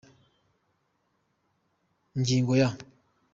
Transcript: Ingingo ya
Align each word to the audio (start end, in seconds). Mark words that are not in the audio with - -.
Ingingo 2.15 2.53
ya 2.61 2.69